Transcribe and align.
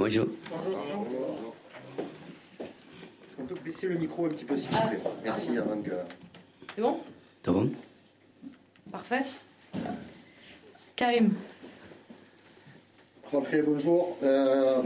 Bonjour. 0.00 0.24
Est-ce 2.58 3.36
qu'on 3.36 3.42
peut 3.44 3.54
baisser 3.62 3.86
le 3.86 3.96
micro 3.96 4.24
un 4.24 4.28
petit 4.30 4.46
peu, 4.46 4.56
s'il 4.56 4.70
vous 4.70 4.88
plaît 4.88 4.98
Merci, 5.22 5.58
avant 5.58 5.76
que... 5.82 5.90
C'est 6.74 6.80
bon? 6.80 7.00
C'est 7.44 7.50
bon? 7.50 7.70
Parfait. 8.90 9.24
Karim. 10.96 11.34
Jorge, 13.30 13.62
bonjour. 13.62 14.16
Euh, 14.22 14.80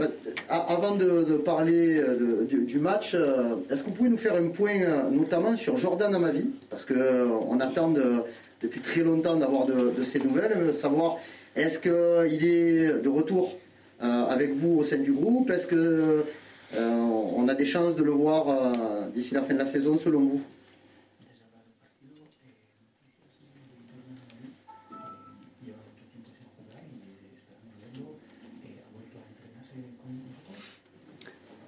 avant 0.49 0.95
de, 0.97 1.23
de 1.23 1.37
parler 1.37 1.95
euh, 1.97 2.41
de- 2.41 2.45
du, 2.47 2.65
du 2.65 2.79
match, 2.79 3.13
euh, 3.15 3.55
est-ce 3.69 3.83
que 3.83 3.87
vous 3.87 3.93
pouvez 3.95 4.09
nous 4.09 4.17
faire 4.17 4.35
un 4.35 4.49
point, 4.49 5.09
notamment 5.11 5.55
sur 5.55 5.77
Jordan 5.77 6.13
Amavi? 6.13 6.51
Parce 6.69 6.83
qu'on 6.83 7.57
attend 7.61 7.89
de- 7.91 8.21
depuis 8.61 8.81
très 8.81 9.01
longtemps 9.03 9.37
d'avoir 9.37 9.65
de, 9.65 9.91
de 9.97 10.03
ces 10.03 10.19
nouvelles, 10.19 10.75
savoir 10.75 11.19
est-ce 11.55 11.79
qu'il 11.79 12.45
est 12.45 12.99
de 13.01 13.07
retour 13.09 13.55
avec 13.99 14.53
vous 14.53 14.79
au 14.79 14.83
sein 14.83 14.97
du 14.97 15.11
groupe 15.11 15.49
Est-ce 15.49 15.67
que 15.67 16.25
euh, 16.73 16.95
on 17.35 17.47
a 17.47 17.53
des 17.53 17.65
chances 17.65 17.95
de 17.95 18.03
le 18.03 18.11
voir 18.11 18.49
euh, 18.49 19.07
d'ici 19.13 19.33
la 19.33 19.43
fin 19.43 19.53
de 19.53 19.59
la 19.59 19.65
saison, 19.65 19.97
selon 19.97 20.19
vous? 20.21 20.41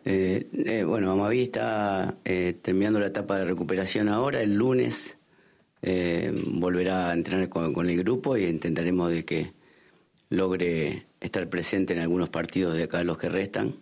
Eh, 0.09 0.47
eh, 0.53 0.83
bueno, 0.85 1.11
Amaví 1.11 1.41
está 1.41 2.15
eh, 2.23 2.53
terminando 2.61 2.97
la 3.01 3.07
etapa 3.07 3.39
de 3.39 3.43
recuperación 3.43 4.07
ahora. 4.07 4.41
El 4.41 4.55
lunes 4.55 5.17
eh, 5.81 6.33
volverá 6.45 7.09
a 7.09 7.13
entrenar 7.13 7.49
con, 7.49 7.73
con 7.73 7.89
el 7.89 7.97
grupo 7.97 8.37
y 8.37 8.45
intentaremos 8.45 9.11
de 9.11 9.25
que 9.25 9.51
logre 10.29 11.07
estar 11.19 11.49
presente 11.49 11.93
en 11.93 11.99
algunos 11.99 12.29
partidos 12.29 12.75
de 12.75 12.83
acá, 12.83 13.03
los 13.03 13.17
que 13.17 13.29
restan. 13.29 13.75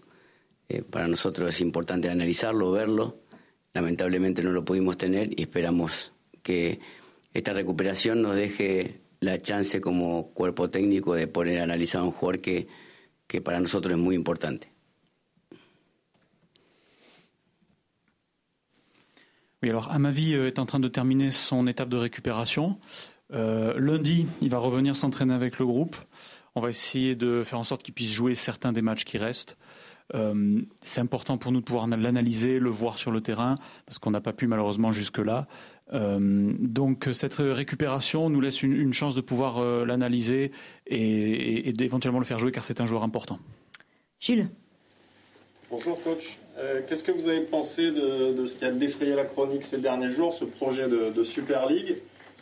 Eh, 0.69 0.81
para 0.81 1.07
nosotros 1.07 1.49
es 1.49 1.61
importante 1.61 2.09
analizarlo, 2.09 2.71
verlo. 2.71 3.19
Lamentablemente 3.73 4.43
no 4.43 4.51
lo 4.51 4.63
pudimos 4.63 4.97
tener 4.97 5.37
y 5.37 5.43
esperamos 5.43 6.13
que 6.41 6.79
esta 7.33 7.53
recuperación 7.53 8.21
nos 8.21 8.35
deje 8.35 9.01
la 9.19 9.41
chance 9.41 9.81
como 9.81 10.31
cuerpo 10.33 10.69
técnico 10.69 11.13
de 11.15 11.27
poder 11.27 11.59
analizar 11.61 12.01
a 12.01 12.05
un 12.05 12.11
jugador 12.11 12.41
que, 12.41 12.67
que 13.27 13.41
para 13.41 13.59
nosotros 13.59 13.93
es 13.93 13.99
muy 13.99 14.15
importante. 14.15 14.75
Oui, 19.61 19.69
alors 19.71 19.89
Amavi 19.89 20.35
euh, 20.35 20.47
est 20.47 20.59
en 20.59 20.67
train 20.67 20.79
de 20.79 20.89
terminer 20.89 21.31
son 21.31 21.65
étape 21.67 21.89
de 21.89 21.97
récupération. 21.97 22.77
Euh, 23.33 23.73
lundi, 23.79 24.27
il 24.41 24.49
va 24.49 24.57
revenir 24.59 24.95
s'entraîner 24.95 25.33
avec 25.33 25.59
le 25.59 25.65
groupe. 25.65 25.95
On 26.55 26.61
va 26.61 26.69
essayer 26.69 27.15
de 27.15 27.43
faire 27.43 27.59
en 27.59 27.63
sorte 27.63 27.83
qu'il 27.83 27.93
puisse 27.93 28.11
jouer 28.11 28.35
certains 28.35 28.71
des 28.71 28.81
matchs 28.81 29.03
qui 29.03 29.17
restent. 29.17 29.57
Euh, 30.13 30.61
c'est 30.81 31.01
important 31.01 31.37
pour 31.39 31.51
nous 31.51 31.59
de 31.61 31.65
pouvoir 31.65 31.87
l'analyser, 31.87 32.59
le 32.59 32.69
voir 32.69 32.97
sur 32.99 33.09
le 33.11 33.21
terrain, 33.21 33.55
parce 33.87 33.97
qu'on 33.97 34.11
n'a 34.11 34.21
pas 34.21 34.33
pu 34.33 34.45
malheureusement 34.47 34.91
jusque-là. 34.91 35.47
Euh, 35.93 36.53
donc 36.59 37.09
cette 37.13 37.33
récupération 37.39 38.29
nous 38.29 38.39
laisse 38.39 38.61
une, 38.63 38.73
une 38.73 38.93
chance 38.93 39.15
de 39.15 39.21
pouvoir 39.21 39.57
euh, 39.57 39.83
l'analyser 39.85 40.51
et, 40.87 40.97
et- 40.99 41.69
et 41.69 41.73
d'éventuellement 41.73 42.19
le 42.19 42.25
faire 42.25 42.39
jouer, 42.39 42.51
car 42.51 42.63
c'est 42.63 42.81
un 42.81 42.85
joueur 42.85 43.03
important. 43.03 43.39
Gilles. 44.19 44.49
Bonjour 45.71 46.01
coach. 46.03 46.37
Euh, 46.57 46.81
Qu'est-ce 46.87 47.03
que 47.03 47.11
vous 47.11 47.27
avez 47.27 47.41
pensé 47.41 47.91
de, 47.91 48.33
de 48.33 48.45
ce 48.45 48.55
qui 48.57 48.65
a 48.65 48.71
défrayé 48.71 49.15
la 49.15 49.25
chronique 49.25 49.63
ces 49.63 49.79
derniers 49.79 50.11
jours, 50.11 50.33
ce 50.33 50.45
projet 50.45 50.87
de, 50.87 51.11
de 51.11 51.23
Super 51.23 51.67
League, 51.67 51.95
euh, 51.97 51.99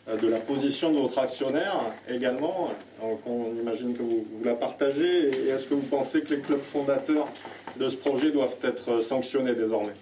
de 0.08 0.28
la 0.28 0.40
position 0.40 0.92
de 0.92 1.00
votre 1.00 1.18
actionnaire 1.20 1.80
également 2.10 2.72
Donc, 3.02 3.20
On 3.26 3.56
imagine 3.56 3.96
que 3.96 4.02
vous, 4.02 4.26
vous 4.32 4.44
la 4.44 4.54
partagez. 4.56 5.30
Et 5.30 5.50
est-ce 5.50 5.68
que 5.68 5.74
vous 5.74 5.88
pensez 5.90 6.22
que 6.22 6.34
les 6.36 6.42
clubs 6.42 6.62
fondateurs 6.62 7.28
de 7.78 7.88
ce 7.88 7.96
projet 7.96 8.32
doivent 8.32 8.58
être 8.64 9.02
sanctionnés 9.02 9.56
désormais? 9.56 9.94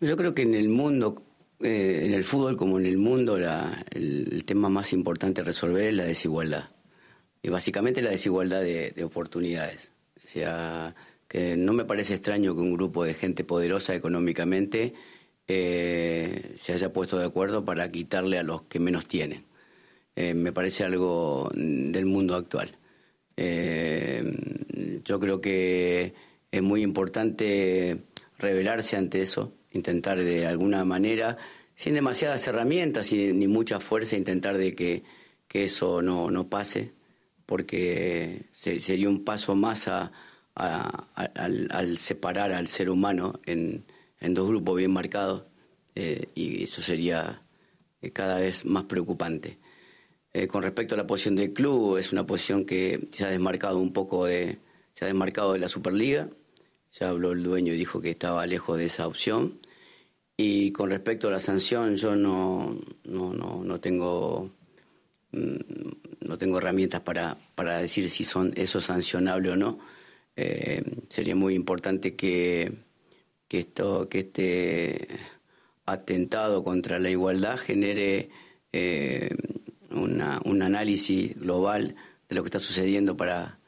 Yo 0.00 0.16
creo 0.16 0.32
que 0.32 0.42
en 0.42 0.54
el 0.54 0.68
mundo, 0.68 1.16
eh, 1.60 2.02
en 2.04 2.14
el 2.14 2.24
fútbol 2.24 2.56
como 2.56 2.78
en 2.78 2.86
el 2.86 2.98
mundo, 2.98 3.36
el, 3.36 4.44
tema 4.44 4.68
más 4.68 4.92
importante 4.92 5.42
resolver 5.42 5.84
es 5.84 5.94
la 5.94 6.04
desigualdad. 6.04 6.70
Y 7.42 7.50
básicamente 7.50 8.02
la 8.02 8.10
desigualdad 8.10 8.62
de, 8.62 8.90
de 8.90 9.04
oportunidades. 9.04 9.92
O 10.24 10.26
sea, 10.26 10.94
que 11.28 11.56
no 11.56 11.72
me 11.72 11.84
parece 11.84 12.14
extraño 12.14 12.54
que 12.54 12.60
un 12.60 12.74
grupo 12.74 13.04
de 13.04 13.14
gente 13.14 13.44
poderosa 13.44 13.94
económicamente 13.94 14.94
eh, 15.50 16.54
se 16.56 16.74
haya 16.74 16.92
puesto 16.92 17.18
de 17.18 17.24
acuerdo 17.24 17.64
para 17.64 17.90
quitarle 17.90 18.38
a 18.38 18.42
los 18.42 18.62
que 18.62 18.78
menos 18.80 19.06
tienen. 19.06 19.44
Eh, 20.14 20.34
me 20.34 20.52
parece 20.52 20.84
algo 20.84 21.50
del 21.54 22.04
mundo 22.04 22.34
actual. 22.34 22.76
Eh, 23.36 25.00
yo 25.04 25.18
creo 25.20 25.40
que 25.40 26.12
es 26.50 26.62
muy 26.62 26.82
importante 26.82 27.98
rebelarse 28.38 28.96
ante 28.96 29.22
eso, 29.22 29.54
intentar 29.72 30.22
de 30.22 30.46
alguna 30.46 30.84
manera, 30.84 31.36
sin 31.76 31.94
demasiadas 31.94 32.46
herramientas 32.46 33.12
y 33.12 33.32
ni 33.32 33.46
mucha 33.46 33.80
fuerza, 33.80 34.16
intentar 34.16 34.58
de 34.58 34.74
que, 34.74 35.02
que 35.46 35.64
eso 35.64 36.02
no, 36.02 36.30
no 36.30 36.48
pase, 36.48 36.92
porque 37.46 38.46
se- 38.52 38.80
sería 38.80 39.08
un 39.08 39.24
paso 39.24 39.54
más 39.54 39.88
a- 39.88 40.12
al 40.54 41.98
separar 41.98 42.52
al 42.52 42.68
ser 42.68 42.90
humano 42.90 43.40
en, 43.46 43.84
en 44.20 44.34
dos 44.34 44.48
grupos 44.48 44.76
bien 44.76 44.90
marcados, 44.92 45.44
eh, 45.94 46.28
y 46.34 46.64
eso 46.64 46.82
sería 46.82 47.42
eh, 48.02 48.10
cada 48.10 48.40
vez 48.40 48.64
más 48.64 48.84
preocupante. 48.84 49.58
Eh, 50.32 50.46
con 50.46 50.62
respecto 50.62 50.94
a 50.94 50.98
la 50.98 51.06
posición 51.06 51.36
del 51.36 51.52
club, 51.52 51.96
es 51.96 52.12
una 52.12 52.26
posición 52.26 52.64
que 52.64 53.08
se 53.12 53.24
ha 53.24 53.28
desmarcado 53.30 53.78
un 53.78 53.92
poco 53.92 54.26
de, 54.26 54.58
se 54.92 55.04
ha 55.04 55.08
desmarcado 55.08 55.52
de 55.54 55.58
la 55.60 55.68
Superliga. 55.68 56.28
Ya 56.92 57.08
habló 57.10 57.32
el 57.32 57.42
dueño 57.42 57.72
y 57.72 57.76
dijo 57.76 58.00
que 58.00 58.10
estaba 58.10 58.46
lejos 58.46 58.78
de 58.78 58.86
esa 58.86 59.06
opción. 59.06 59.60
Y 60.36 60.70
con 60.72 60.90
respecto 60.90 61.28
a 61.28 61.32
la 61.32 61.40
sanción, 61.40 61.96
yo 61.96 62.14
no, 62.16 62.78
no, 63.04 63.32
no, 63.34 63.62
no 63.64 63.80
tengo 63.80 64.50
mm, 65.32 65.56
no 66.20 66.38
tengo 66.38 66.58
herramientas 66.58 67.00
para, 67.00 67.36
para 67.54 67.78
decir 67.78 68.10
si 68.10 68.24
son 68.24 68.52
eso 68.56 68.80
sancionable 68.80 69.50
o 69.50 69.56
no. 69.56 69.78
Eh, 70.36 70.82
sería 71.08 71.34
muy 71.34 71.54
importante 71.54 72.14
que, 72.14 72.72
que 73.48 73.58
esto, 73.60 74.08
que 74.08 74.20
este 74.20 75.08
atentado 75.86 76.62
contra 76.64 76.98
la 76.98 77.10
igualdad 77.10 77.56
genere 77.58 78.28
eh, 78.72 79.30
una- 79.90 80.40
un 80.44 80.62
análisis 80.62 81.34
global 81.38 81.96
de 82.28 82.34
lo 82.36 82.42
que 82.42 82.48
está 82.48 82.58
sucediendo 82.60 83.16
para, 83.16 83.58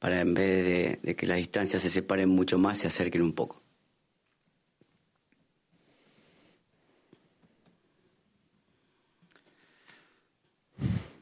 para 0.00 0.22
en 0.22 0.34
vez 0.34 0.98
de, 1.02 1.14
que 1.14 1.26
las 1.26 1.36
distancias 1.36 1.82
se 1.82 1.90
separen 1.90 2.28
mucho 2.28 2.58
más, 2.58 2.78
se 2.78 2.88
acerquen 2.88 3.22
un 3.22 3.32
poco. 3.32 3.62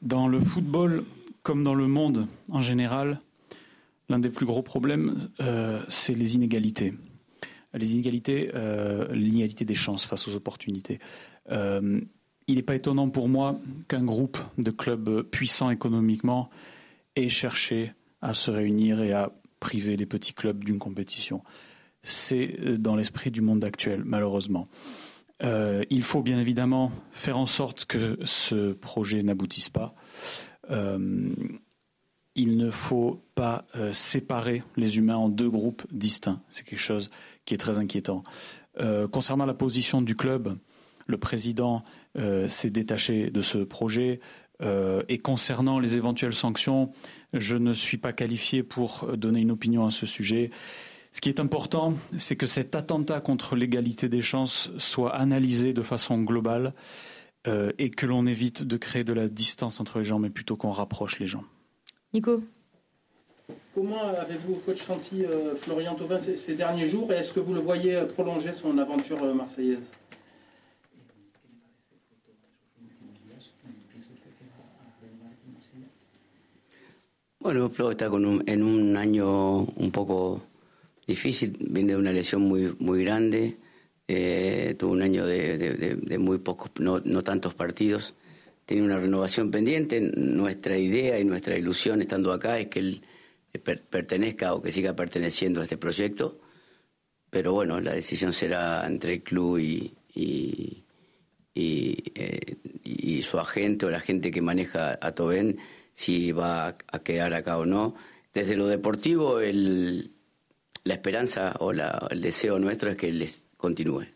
Dans 0.01 0.29
le 0.29 0.41
football, 0.41 1.05
comme 1.43 1.65
dans 1.65 1.75
le 1.75 1.89
monde 1.89 2.29
en 2.51 2.63
général, 2.63 3.21
l'un 4.09 4.21
des 4.21 4.31
plus 4.31 4.47
gros 4.47 4.63
problèmes, 4.63 5.29
euh, 5.41 5.83
c'est 5.89 6.15
les 6.15 6.37
inégalités. 6.37 6.95
Les 7.75 7.95
inégalités, 7.95 8.51
euh, 8.55 9.13
l'inégalité 9.13 9.65
des 9.65 9.75
chances 9.75 10.07
face 10.07 10.27
aux 10.29 10.35
opportunités. 10.35 11.01
Euh, 11.51 12.01
il 12.47 12.55
n'est 12.55 12.63
pas 12.63 12.77
étonnant 12.77 13.11
pour 13.11 13.29
moi 13.29 13.61
qu'un 13.89 14.05
groupe 14.05 14.39
de 14.57 14.71
clubs 14.71 15.23
puissants 15.23 15.69
économiquement 15.69 16.49
ait 17.17 17.29
cherché 17.29 17.93
à 18.21 18.35
se 18.35 18.51
réunir 18.51 19.01
et 19.03 19.13
à 19.13 19.33
priver 19.61 19.97
les 19.97 20.07
petits 20.07 20.35
clubs 20.35 20.63
d'une 20.65 20.79
compétition. 20.79 21.43
C'est 22.03 22.59
euh, 22.61 22.79
dans 22.79 22.97
l'esprit 22.97 23.31
du 23.31 23.41
monde 23.41 23.65
actuel, 23.65 24.03
malheureusement. 24.05 24.69
Euh, 25.43 25.85
il 25.91 26.03
faut 26.03 26.23
bien 26.23 26.41
évidemment 26.41 26.91
faire 27.13 27.39
en 27.39 27.47
sorte 27.47 27.85
que 27.85 28.19
ce 28.25 28.73
projet 28.73 29.23
n'aboutisse 29.23 29.69
pas. 29.69 29.95
Euh, 30.71 31.31
il 32.35 32.57
ne 32.57 32.71
faut 32.71 33.25
pas 33.35 33.67
séparer 33.91 34.63
les 34.77 34.97
humains 34.97 35.17
en 35.17 35.29
deux 35.29 35.51
groupes 35.51 35.85
distincts. 35.91 36.41
C'est 36.51 36.65
quelque 36.65 36.79
chose 36.79 37.11
qui 37.45 37.55
est 37.55 37.59
très 37.59 37.81
inquiétant. 37.81 38.23
Concernant 39.11 39.45
la 39.45 39.55
position 39.55 40.03
du 40.03 40.15
club, 40.15 40.57
le 41.09 41.19
président 41.19 41.83
s'est 42.47 42.71
détaché 42.71 43.31
de 43.31 43.43
ce 43.43 43.59
projet. 43.59 44.21
Euh, 44.61 45.03
et 45.09 45.19
concernant 45.19 45.79
les 45.79 45.97
éventuelles 45.97 46.35
sanctions, 46.35 46.91
je 47.33 47.57
ne 47.57 47.75
suis 47.75 47.99
pas 47.99 48.13
qualifié 48.13 48.63
pour 48.63 49.09
donner 49.17 49.41
une 49.41 49.51
opinion 49.51 49.87
à 49.87 49.91
ce 49.91 50.07
sujet. 50.07 50.51
Ce 51.13 51.21
qui 51.21 51.29
est 51.29 51.41
important, 51.41 51.95
c'est 52.19 52.37
que 52.37 52.47
cet 52.47 52.75
attentat 52.75 53.21
contre 53.21 53.57
l'égalité 53.57 54.09
des 54.09 54.23
chances 54.23 54.71
soit 54.79 55.15
analysé 55.15 55.73
de 55.73 55.83
façon 55.83 56.23
globale 56.23 56.75
euh, 57.47 57.73
et 57.79 57.91
que 57.91 58.07
l'on 58.07 58.27
évite 58.27 58.65
de 58.65 58.77
créer 58.77 59.05
de 59.05 59.13
la 59.13 59.29
distance 59.29 59.81
entre 59.81 60.01
les 60.01 60.05
gens, 60.05 60.19
mais 60.19 60.31
plutôt 60.31 60.57
qu'on 60.57 60.73
rapproche 60.73 61.19
les 61.19 61.27
gens. 61.27 61.45
Nico? 62.13 62.43
Comment 63.75 64.09
avez-vous, 64.09 64.57
coach 64.67 64.83
senti 64.83 65.23
Florian 65.57 65.95
Thauvin 65.95 66.19
ces, 66.19 66.37
ces, 66.37 66.55
derniers 66.55 66.87
jours 66.87 67.13
et 67.13 67.17
est-ce 67.17 67.33
que 67.33 67.41
vous 67.41 67.55
le 67.55 67.61
voyez 67.61 68.03
prolonger 68.15 68.53
son 68.53 68.77
aventure 68.77 69.23
marseillaise? 69.35 69.83
Bueno, 77.49 77.71
Flo 77.71 77.93
está 77.93 78.11
con 78.11 78.45
en 78.47 78.63
un 78.63 78.95
año 78.99 79.61
un 79.61 79.91
poco 79.91 80.43
difícil, 81.07 81.57
viene 81.59 81.95
de 81.95 81.99
una 81.99 82.13
lesión 82.13 82.43
muy, 82.43 82.77
muy 82.79 83.03
grande, 83.03 83.57
eh, 84.07 84.75
tuvo 84.79 84.93
un 84.93 85.01
año 85.01 85.25
de, 85.25 86.19
muy 86.19 86.37
pocos, 86.41 86.73
no, 86.79 87.01
no, 87.01 87.25
tantos 87.25 87.55
partidos, 87.55 88.15
tiene 88.67 88.83
una 88.83 88.99
renovación 88.99 89.51
pendiente, 89.51 89.99
nuestra 89.99 90.77
idea 90.77 91.19
y 91.19 91.25
nuestra 91.25 91.57
ilusión 91.57 92.03
estando 92.03 92.35
acá 92.35 92.59
es 92.59 92.67
que 92.67 92.81
él 92.81 93.03
per, 93.65 93.83
pertenezca 93.83 94.53
o 94.53 94.61
que 94.61 94.71
siga 94.71 94.95
perteneciendo 94.95 95.63
a 95.63 95.65
este 95.65 95.79
proyecto, 95.79 96.39
pero 97.31 97.55
bueno, 97.55 97.81
la 97.81 97.95
decisión 97.95 98.35
será 98.35 98.87
entre 98.87 99.15
el 99.15 99.23
club 99.23 99.57
y, 99.57 99.95
y, 100.15 100.85
y, 101.55 101.97
eh, 102.15 102.57
y 102.85 103.23
su 103.23 103.39
agente 103.39 103.87
o 103.87 103.91
la 103.91 104.01
gente 104.01 104.31
que 104.31 104.43
maneja 104.43 104.99
a 105.01 105.13
Tobén 105.13 105.59
si 105.99 106.31
va 106.31 106.77
a 106.93 106.99
quedar 107.01 107.35
acá 107.35 107.59
o 107.59 107.67
no. 107.67 107.95
Desde 108.33 108.55
lo 108.55 108.69
deportivo, 108.69 109.41
la 109.41 110.95
esperanza 110.95 111.57
o 111.59 111.73
la, 111.73 112.07
el 112.13 112.21
deseo 112.21 112.61
nuestro 112.61 112.89
es 112.91 112.97
que 112.97 113.29
continúe. 113.57 114.07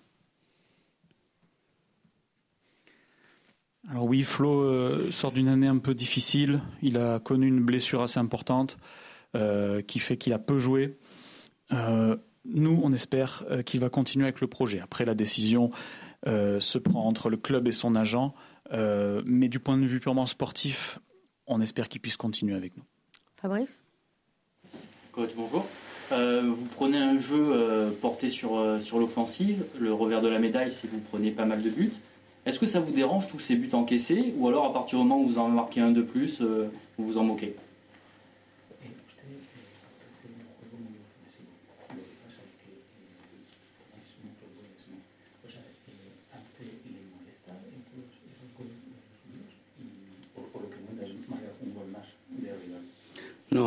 Alors 3.89 4.05
oui, 4.05 4.23
Flo 4.23 4.63
euh, 4.63 5.11
sort 5.11 5.33
d'une 5.33 5.49
année 5.49 5.67
un 5.67 5.79
peu 5.79 5.93
difficile. 5.93 6.61
Il 6.83 6.99
a 6.99 7.19
connu 7.19 7.49
une 7.49 7.65
blessure 7.65 8.03
assez 8.03 8.21
importante 8.21 8.79
euh, 9.35 9.83
qui 9.83 9.99
fait 9.99 10.17
qu'il 10.17 10.35
a 10.35 10.39
peu 10.39 10.61
joué. 10.61 10.97
Euh, 11.73 12.17
nous, 12.45 12.81
on 12.85 12.93
espère 12.93 13.45
qu'il 13.67 13.81
va 13.81 13.91
continuer 13.91 14.27
avec 14.27 14.41
le 14.41 14.47
projet. 14.47 14.79
Après, 14.79 15.05
la 15.05 15.15
décision 15.15 15.73
se 16.25 16.79
prend 16.79 17.07
entre 17.07 17.29
le 17.29 17.37
club 17.37 17.67
et 17.67 17.73
son 17.73 17.97
agent. 17.97 18.35
Mais 18.73 19.49
du 19.49 19.61
point 19.61 19.79
de 19.79 19.87
vue 19.87 20.01
purement 20.01 20.27
sportif, 20.27 20.99
on 21.47 21.61
espère 21.61 21.89
qu'il 21.89 22.01
puisse 22.01 22.17
continuer 22.17 22.55
avec 22.55 22.77
nous. 22.77 22.85
Fabrice? 23.37 23.83
Coach, 25.13 25.31
bonjour. 25.37 25.67
Euh, 26.11 26.43
vous 26.47 26.67
prenez 26.67 26.99
un 26.99 27.19
jeu 27.19 27.43
euh, 27.53 27.91
porté 27.91 28.29
sur, 28.29 28.57
euh, 28.57 28.81
sur 28.81 28.99
l'offensive. 28.99 29.65
Le 29.79 29.93
revers 29.93 30.21
de 30.21 30.29
la 30.29 30.39
médaille, 30.39 30.71
c'est 30.71 30.89
que 30.89 30.93
vous 30.93 31.01
prenez 31.01 31.31
pas 31.31 31.45
mal 31.45 31.63
de 31.63 31.71
buts. 31.71 31.93
Est-ce 32.45 32.59
que 32.59 32.67
ça 32.67 32.81
vous 32.81 32.93
dérange 32.93 33.29
tous 33.29 33.39
ces 33.39 33.55
buts 33.55 33.71
encaissés 33.73 34.35
Ou 34.37 34.49
alors, 34.49 34.67
à 34.67 34.73
partir 34.73 34.99
du 34.99 35.05
moment 35.05 35.21
où 35.21 35.27
vous 35.27 35.39
en 35.39 35.49
marquez 35.49 35.81
un 35.81 35.93
de 35.93 36.03
plus, 36.03 36.41
euh, 36.41 36.71
vous 36.99 37.05
vous 37.05 37.19
en 37.19 37.25
moquez? 37.25 37.55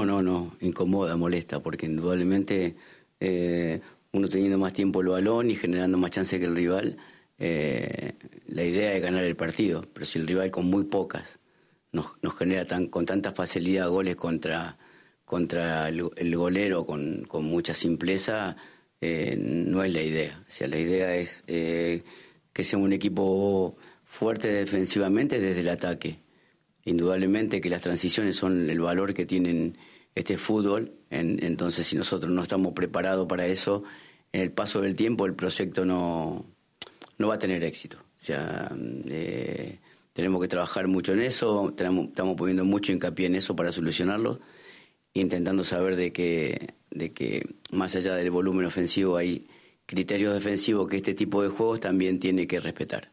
No, 0.05 0.21
no, 0.21 0.55
incomoda, 0.61 1.15
molesta, 1.15 1.61
porque 1.61 1.85
indudablemente 1.85 2.75
eh, 3.19 3.81
uno 4.11 4.29
teniendo 4.29 4.57
más 4.57 4.73
tiempo 4.73 5.01
el 5.01 5.07
balón 5.07 5.51
y 5.51 5.55
generando 5.55 5.97
más 5.97 6.11
chance 6.11 6.39
que 6.39 6.45
el 6.45 6.55
rival, 6.55 6.97
eh, 7.37 8.13
la 8.47 8.63
idea 8.63 8.93
es 8.93 9.01
ganar 9.01 9.23
el 9.23 9.35
partido, 9.35 9.85
pero 9.93 10.05
si 10.05 10.19
el 10.19 10.27
rival 10.27 10.51
con 10.51 10.67
muy 10.67 10.83
pocas 10.85 11.39
nos, 11.91 12.07
genera 12.37 12.65
tan, 12.65 12.87
con 12.87 13.05
tanta 13.05 13.31
facilidad 13.31 13.89
goles 13.89 14.15
contra, 14.15 14.77
contra 15.25 15.89
el, 15.89 16.35
golero 16.35 16.85
con, 16.85 17.25
con, 17.27 17.45
mucha 17.45 17.73
simpleza, 17.73 18.55
eh, 19.01 19.35
no 19.37 19.83
es 19.83 19.93
la 19.93 20.01
idea. 20.01 20.43
O 20.47 20.51
sea, 20.51 20.67
la 20.67 20.77
idea 20.77 21.15
es 21.15 21.43
que 21.43 22.63
sea 22.63 22.79
un 22.79 22.93
equipo 22.93 23.77
fuerte 24.03 24.47
defensivamente 24.49 25.39
desde 25.39 25.61
el 25.61 25.69
ataque 25.69 26.25
indudablemente 26.85 27.59
que 27.59 27.69
las 27.69 27.81
transiciones 27.81 28.35
son 28.35 28.69
el 28.69 28.79
valor 28.79 29.13
que 29.13 29.25
tienen 29.25 29.77
este 30.15 30.37
fútbol, 30.37 30.93
en, 31.09 31.43
entonces 31.43 31.85
si 31.85 31.97
nosotros 31.97 32.31
no 32.31 32.41
estamos 32.41 32.73
preparados 32.73 33.27
para 33.27 33.45
eso, 33.45 33.83
en 34.31 34.41
el 34.41 34.51
paso 34.51 34.81
del 34.81 34.95
tiempo 34.95 35.25
el 35.25 35.35
proyecto 35.35 35.85
no, 35.85 36.45
no 37.17 37.27
va 37.27 37.35
a 37.35 37.39
tener 37.39 37.63
éxito. 37.63 37.97
O 37.97 38.23
sea, 38.25 38.71
eh, 39.05 39.79
tenemos 40.13 40.41
que 40.41 40.47
trabajar 40.47 40.87
mucho 40.87 41.13
en 41.13 41.21
eso, 41.21 41.69
estamos 41.69 42.35
poniendo 42.37 42.63
mucho 42.65 42.93
hincapié 42.93 43.27
en 43.27 43.35
eso 43.35 43.55
para 43.55 43.71
solucionarlo, 43.71 44.39
intentando 45.13 45.63
saber 45.63 45.95
de 45.95 46.13
que, 46.13 46.73
de 46.89 47.11
que 47.11 47.55
más 47.71 47.95
allá 47.95 48.15
del 48.15 48.31
volumen 48.31 48.65
ofensivo 48.65 49.17
hay 49.17 49.47
criterios 49.85 50.33
defensivos 50.33 50.87
que 50.87 50.97
este 50.97 51.13
tipo 51.13 51.43
de 51.43 51.49
juegos 51.49 51.81
también 51.81 52.19
tiene 52.19 52.47
que 52.47 52.59
respetar. 52.59 53.11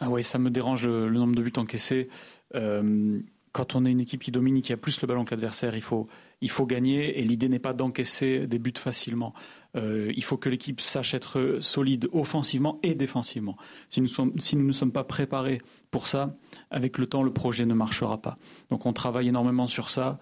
Ah 0.00 0.10
ouais, 0.10 0.22
ça 0.22 0.38
me 0.38 0.50
dérange 0.50 0.86
le, 0.86 1.10
nombre 1.10 1.34
de 1.34 1.42
buts 1.42 1.52
encaissés. 1.56 2.08
Euh, 2.54 3.20
quand 3.52 3.74
on 3.74 3.84
est 3.84 3.90
une 3.90 4.00
équipe 4.00 4.22
qui 4.22 4.30
domine, 4.30 4.62
qui 4.62 4.72
a 4.72 4.76
plus 4.76 5.00
le 5.00 5.08
ballon 5.08 5.24
que 5.24 5.32
l'adversaire, 5.32 5.74
il 5.74 5.82
faut, 5.82 6.06
il 6.40 6.50
faut 6.50 6.66
gagner. 6.66 7.18
Et 7.18 7.24
l'idée 7.24 7.48
n'est 7.48 7.58
pas 7.58 7.72
d'encaisser 7.72 8.46
des 8.46 8.58
buts 8.58 8.72
facilement. 8.76 9.34
Euh, 9.74 10.12
il 10.14 10.22
faut 10.22 10.36
que 10.36 10.48
l'équipe 10.48 10.80
sache 10.80 11.14
être 11.14 11.58
solide 11.60 12.08
offensivement 12.12 12.78
et 12.82 12.94
défensivement. 12.94 13.56
Si 13.88 14.00
nous, 14.00 14.08
sommes, 14.08 14.38
si 14.38 14.56
nous 14.56 14.66
ne 14.66 14.72
sommes 14.72 14.92
pas 14.92 15.04
préparés 15.04 15.60
pour 15.90 16.06
ça, 16.06 16.36
avec 16.70 16.98
le 16.98 17.06
temps, 17.06 17.22
le 17.22 17.32
projet 17.32 17.66
ne 17.66 17.74
marchera 17.74 18.22
pas. 18.22 18.38
Donc 18.70 18.86
on 18.86 18.92
travaille 18.92 19.28
énormément 19.28 19.66
sur 19.66 19.90
ça. 19.90 20.18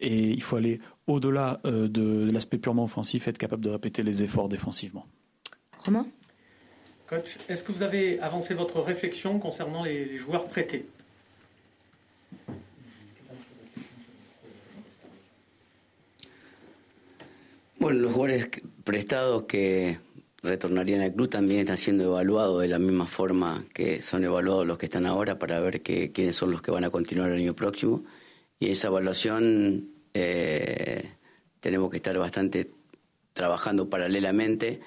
Et 0.00 0.30
il 0.30 0.42
faut 0.42 0.56
aller 0.56 0.80
au-delà 1.06 1.60
euh, 1.66 1.82
de, 1.82 2.26
de 2.26 2.30
l'aspect 2.32 2.58
purement 2.58 2.84
offensif, 2.84 3.28
être 3.28 3.38
capable 3.38 3.62
de 3.62 3.70
répéter 3.70 4.02
les 4.02 4.22
efforts 4.22 4.48
défensivement. 4.48 5.06
Romain? 5.84 6.06
Coach, 7.10 7.38
est-ce 7.48 7.64
que 7.64 7.72
vous 7.72 7.82
avez 7.82 8.20
avancé 8.20 8.54
votre 8.54 8.80
réflexion 8.80 9.40
concernant 9.40 9.82
les, 9.82 10.04
les 10.04 10.16
joueurs 10.16 10.46
prêtés 10.46 10.86
Bueno, 17.80 17.98
los 17.98 18.12
jugadores 18.12 18.50
prestados 18.84 19.46
que 19.48 19.98
retornarían 20.44 21.00
al 21.00 21.12
club 21.12 21.28
también 21.28 21.60
están 21.60 21.78
siendo 21.78 22.04
evaluados 22.04 22.62
de 22.62 22.68
la 22.68 22.78
misma 22.78 23.08
forma 23.08 23.64
que 23.74 24.02
son 24.02 24.22
evaluados 24.22 24.64
los 24.64 24.78
que 24.78 24.86
están 24.86 25.06
ahora 25.06 25.36
para 25.36 25.58
ver 25.58 25.82
quiénes 25.82 26.36
son 26.36 26.52
los 26.52 26.62
que 26.62 26.70
van 26.70 26.84
a 26.84 26.90
continuar 26.90 27.30
el 27.30 27.40
año 27.40 27.56
próximo. 27.56 28.04
Y 28.60 28.70
esa 28.70 28.86
evaluación 28.86 29.88
eh, 30.14 31.10
tenemos 31.58 31.90
que 31.90 31.96
estar 31.96 32.16
bastante 32.16 32.70
trabajando 33.32 33.90
paralelamente 33.90 34.80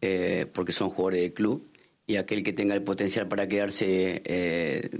eh, 0.00 0.46
porque 0.52 0.72
son 0.72 0.90
jugadores 0.90 1.20
del 1.20 1.32
club 1.32 1.68
y 2.06 2.16
aquel 2.16 2.42
que 2.42 2.52
tenga 2.52 2.74
el 2.74 2.82
potencial 2.82 3.28
para 3.28 3.48
quedarse 3.48 4.22
eh, 4.24 4.90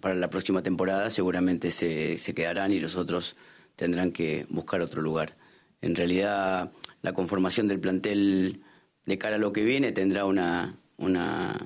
para 0.00 0.14
la 0.14 0.30
próxima 0.30 0.62
temporada 0.62 1.10
seguramente 1.10 1.70
se, 1.70 2.18
se 2.18 2.34
quedarán 2.34 2.72
y 2.72 2.80
los 2.80 2.96
otros 2.96 3.36
tendrán 3.76 4.10
que 4.12 4.46
buscar 4.48 4.80
otro 4.80 5.02
lugar. 5.02 5.36
En 5.80 5.94
realidad 5.94 6.72
la 7.02 7.12
conformación 7.12 7.68
del 7.68 7.80
plantel 7.80 8.62
de 9.04 9.18
cara 9.18 9.36
a 9.36 9.38
lo 9.38 9.52
que 9.52 9.64
viene 9.64 9.92
tendrá 9.92 10.24
una, 10.24 10.78
una, 10.96 11.56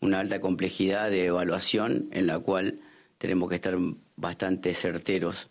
alta 0.00 0.40
complejidad 0.40 1.10
de 1.10 1.26
evaluación 1.26 2.08
en 2.12 2.26
la 2.26 2.38
cual 2.38 2.80
tenemos 3.18 3.48
que 3.48 3.56
estar 3.56 3.76
bastante 4.16 4.74
certeros 4.74 5.48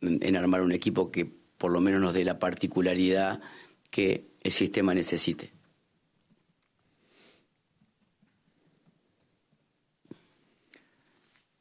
en 0.00 0.36
armar 0.36 0.62
un 0.62 0.72
equipo 0.72 1.10
que 1.10 1.30
por 1.58 1.70
lo 1.70 1.80
menos 1.80 2.00
nos 2.00 2.14
dé 2.14 2.24
la 2.24 2.38
particularidad 2.38 3.40
que 3.90 4.26
el 4.42 4.52
sistema 4.52 4.94
necesite. 4.94 5.52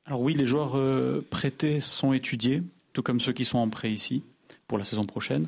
Alors 0.05 0.21
oui, 0.21 0.35
les 0.35 0.45
joueurs 0.45 0.77
euh, 0.77 1.25
prêtés 1.29 1.79
sont 1.79 2.13
étudiés, 2.13 2.61
tout 2.93 3.01
comme 3.01 3.19
ceux 3.19 3.33
qui 3.33 3.43
sont 3.43 3.57
en 3.57 3.69
prêt 3.69 3.91
ici 3.91 4.23
pour 4.67 4.77
la 4.77 4.83
saison 4.83 5.03
prochaine. 5.03 5.47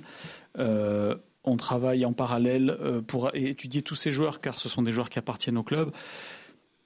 Euh, 0.57 1.15
on 1.43 1.57
travaille 1.57 2.05
en 2.05 2.13
parallèle 2.13 2.71
euh, 2.81 3.01
pour 3.01 3.29
étudier 3.35 3.83
tous 3.83 3.95
ces 3.95 4.11
joueurs 4.11 4.41
car 4.41 4.57
ce 4.57 4.67
sont 4.67 4.81
des 4.81 4.91
joueurs 4.91 5.09
qui 5.09 5.19
appartiennent 5.19 5.57
au 5.57 5.63
club. 5.63 5.91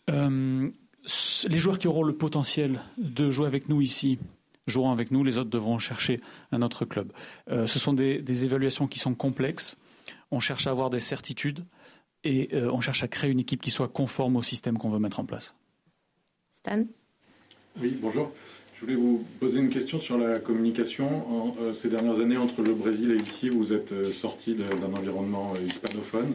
Les 0.09 1.57
joueurs 1.57 1.79
qui 1.79 1.87
auront 1.87 2.03
le 2.03 2.13
potentiel 2.13 2.81
de 2.97 3.31
jouer 3.31 3.47
avec 3.47 3.69
nous 3.69 3.79
ici 3.79 4.19
joueront 4.67 4.91
avec 4.91 5.09
nous, 5.09 5.23
les 5.23 5.37
autres 5.37 5.49
devront 5.49 5.79
chercher 5.79 6.19
un 6.51 6.61
autre 6.61 6.83
club. 6.83 7.13
Ce 7.49 7.79
sont 7.79 7.93
des, 7.93 8.45
évaluations 8.45 8.87
qui 8.87 8.99
sont 8.99 9.15
complexes. 9.15 9.77
On 10.31 10.41
cherche 10.41 10.67
à 10.67 10.71
avoir 10.71 10.89
des 10.89 10.99
certitudes 10.99 11.65
et 12.25 12.49
on 12.53 12.81
cherche 12.81 13.03
à 13.03 13.07
créer 13.07 13.31
une 13.31 13.39
équipe 13.39 13.61
qui 13.61 13.71
soit 13.71 13.87
conforme 13.87 14.35
au 14.35 14.43
système 14.43 14.77
qu'on 14.77 14.89
veut 14.89 14.99
mettre 14.99 15.21
en 15.21 15.25
place. 15.25 15.55
Stan? 16.59 16.83
Oui, 17.79 17.97
bonjour. 18.01 18.31
Je 18.75 18.81
voulais 18.81 18.95
vous 18.95 19.25
poser 19.39 19.59
une 19.59 19.69
question 19.69 19.99
sur 19.99 20.17
la 20.17 20.39
communication. 20.39 21.07
En, 21.31 21.55
euh, 21.61 21.73
ces 21.73 21.87
dernières 21.87 22.19
années, 22.19 22.35
entre 22.37 22.61
le 22.63 22.73
Brésil 22.73 23.11
et 23.11 23.21
ici, 23.21 23.49
vous 23.49 23.71
êtes 23.71 23.91
euh, 23.91 24.11
sorti 24.11 24.55
d'un 24.55 24.93
environnement 24.93 25.53
euh, 25.55 25.65
hispanophone. 25.65 26.33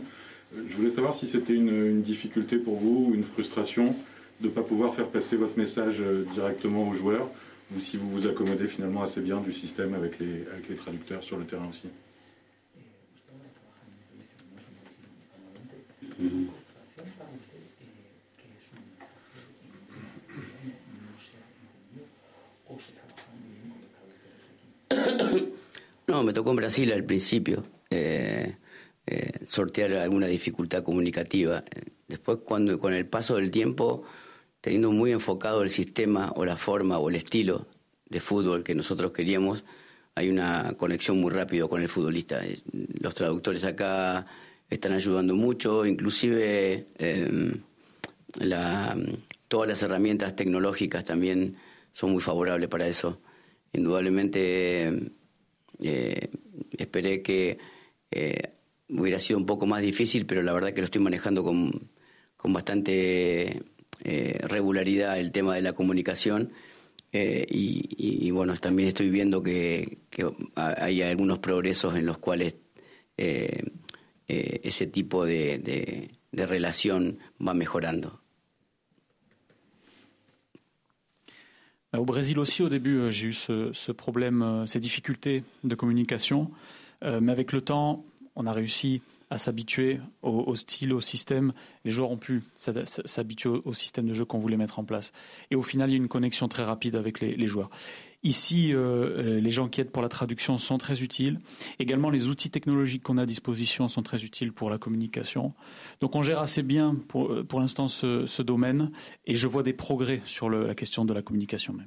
je 0.69 0.77
voulais 0.77 0.91
savoir 0.91 1.15
si 1.15 1.27
c'était 1.27 1.53
une, 1.53 1.69
une, 1.69 2.03
difficulté 2.03 2.57
pour 2.57 2.77
vous, 2.77 3.13
une 3.15 3.23
frustration 3.23 3.95
de 4.41 4.47
ne 4.47 4.53
pas 4.53 4.63
pouvoir 4.63 4.95
faire 4.95 5.09
passer 5.09 5.37
votre 5.37 5.59
message 5.59 6.03
directement 6.35 6.89
aux 6.89 6.93
joueurs, 6.93 7.29
ou 7.75 7.81
si 7.81 7.97
vous 7.97 8.09
vous 8.11 8.27
accommodez 8.27 8.69
finalement 8.69 9.03
assez 9.03 9.21
bien 9.21 9.41
du 9.41 9.53
système 9.53 9.95
avec 9.95 10.19
les, 10.19 10.45
avec 10.53 10.69
les 10.69 10.77
traducteurs 10.77 11.25
sur 11.25 11.37
le 11.37 11.45
terrain 11.45 11.69
aussi. 11.69 11.89
No, 26.17 26.23
me 26.23 26.33
tocó 26.33 26.49
en 26.49 26.57
Brasil 26.57 26.91
al 26.95 27.05
principio 27.05 27.63
eh, 27.91 28.57
eh, 29.07 29.33
sortear 29.47 29.93
alguna 29.97 30.27
dificultad 30.27 30.83
comunicativa. 30.83 31.63
Después, 32.09 32.39
cuando 32.43 32.81
con 32.81 32.95
el 32.95 33.05
paso 33.05 33.37
del 33.37 33.51
tiempo, 33.51 34.05
teniendo 34.63 34.91
muy 34.93 35.13
enfocado 35.13 35.63
el 35.63 35.69
sistema 35.69 36.33
o 36.35 36.47
la 36.47 36.57
forma 36.57 36.97
o 36.97 37.11
el 37.11 37.17
estilo 37.17 37.67
de 38.09 38.21
fútbol 38.21 38.65
que 38.65 38.75
nosotros 38.75 39.13
queríamos, 39.13 39.67
hay 40.15 40.31
una 40.31 40.73
conexión 40.79 41.21
muy 41.21 41.31
rápido 41.33 41.69
con 41.69 41.83
el 41.83 41.89
futbolista. 41.89 42.41
Los 42.99 43.15
traductores 43.15 43.65
acá 43.65 44.25
están 44.71 44.93
ayudando 44.95 45.35
mucho, 45.35 45.85
inclusive 45.85 46.87
em, 46.97 47.61
todas 49.49 49.69
las 49.69 49.83
herramientas 49.83 50.35
tecnológicas 50.35 51.05
también 51.05 51.59
son 51.93 52.13
muy 52.13 52.23
favorables 52.23 52.71
para 52.71 52.89
eso. 52.89 53.21
Indudablemente 53.75 55.13
eh, 55.83 56.31
esperé 56.77 57.23
que 57.23 57.59
eh, 58.11 58.51
hubiera 58.89 59.19
sido 59.19 59.39
un 59.39 59.47
poco 59.47 59.67
más 59.67 59.83
difícil, 59.83 60.27
pero 60.27 60.43
la 60.43 60.53
verdad 60.53 60.73
que 60.73 60.81
lo 60.81 60.87
estoy 60.87 61.03
manejando 61.03 61.45
con, 61.45 61.91
con 62.37 62.53
bastante 62.53 63.63
eh, 64.05 64.39
regularidad 64.43 65.19
el 65.19 65.33
tema 65.33 65.55
de 65.55 65.63
la 65.63 65.73
comunicación. 65.73 66.53
y, 67.13 68.31
bueno, 68.31 68.55
también 68.57 68.89
estoy 68.89 69.09
viendo 69.11 69.43
que, 69.43 69.99
hay 70.55 71.03
algunos 71.03 71.39
progresos 71.39 71.97
en 71.97 72.05
los 72.07 72.19
cuales 72.19 72.57
ese 74.27 74.87
tipo 74.87 75.25
de 75.25 76.11
relación 76.33 77.19
va 77.41 77.55
mejorando. 77.55 78.26
Au 81.95 82.05
Brésil 82.05 82.39
aussi, 82.39 82.63
au 82.63 82.69
début, 82.69 82.99
euh, 82.99 83.11
j'ai 83.11 83.29
eu 83.29 83.33
ce, 83.33 83.93
problème, 83.93 84.43
euh, 84.43 84.67
ces 84.67 84.81
difficultés 84.81 85.45
de 85.65 85.75
communication. 85.75 86.51
Euh, 87.05 87.21
mais 87.21 87.33
avec 87.33 87.53
le 87.53 87.61
temps, 87.61 88.05
on 88.35 88.47
a 88.47 88.53
réussi 88.53 89.03
à 89.31 89.39
s'habituer 89.39 90.01
au, 90.23 90.55
style, 90.55 90.93
au 90.93 91.01
système. 91.01 91.53
Les 91.85 91.91
joueurs 91.91 92.11
ont 92.11 92.17
pu 92.17 92.43
s'habituer 92.55 93.51
au, 93.65 93.75
système 93.75 94.07
de 94.07 94.13
jeu 94.13 94.25
qu'on 94.25 94.39
voulait 94.39 94.57
mettre 94.57 94.79
en 94.79 94.85
place. 94.85 95.13
Et 95.51 95.57
au 95.57 95.63
final, 95.63 95.91
il 95.91 95.93
y 95.93 95.97
a 95.97 95.99
une 95.99 96.09
connexion 96.09 96.49
très 96.49 96.63
rapide 96.63 96.97
avec 96.97 97.21
les 97.21 97.47
joueurs. 97.47 97.71
Ici, 98.27 98.75
euh, 98.75 99.39
les 99.41 99.51
gens 99.53 99.69
qui 99.69 99.81
aident 99.81 99.93
pour 99.93 100.03
la 100.03 100.09
traduction 100.09 100.59
sont 100.59 100.79
très 100.79 101.01
utiles. 101.01 101.39
Également, 101.79 102.11
les 102.11 102.27
outils 102.27 102.51
technologiques 102.51 103.05
qu'on 103.05 103.19
a 103.19 103.23
à 103.23 103.27
disposition 103.27 103.89
sont 103.89 104.03
très 104.03 104.25
utiles 104.25 104.53
pour 104.53 104.69
la 104.69 104.79
communication. 104.79 105.55
Donc, 106.01 106.17
on 106.17 106.25
gère 106.25 106.41
assez 106.41 106.65
bien 106.65 106.97
pour, 107.07 107.33
euh, 107.33 107.45
pour 107.45 107.61
l'instant 107.61 107.87
ce, 107.87 108.43
domaine 108.43 108.91
et 109.27 109.37
je 109.37 109.47
vois 109.47 109.63
des 109.63 109.73
progrès 109.73 110.23
sur 110.25 110.51
la 110.51 110.75
question 110.75 111.05
de 111.05 111.15
la 111.15 111.23
communication 111.23 111.73
même. 111.73 111.87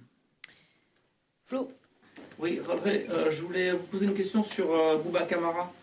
Flo? 1.45 1.69
Oui, 2.37 2.61
euh, 2.69 3.31
je 3.31 3.41
voulais 3.41 3.71
vous 3.71 3.83
poser 3.83 4.05
une 4.05 4.15
question 4.15 4.41
sur 4.43 4.67
Bouba 5.03 5.23
Kamara. 5.23 5.73